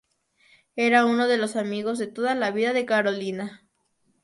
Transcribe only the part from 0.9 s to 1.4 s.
uno de